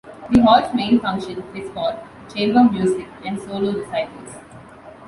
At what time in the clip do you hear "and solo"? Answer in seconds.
3.23-3.71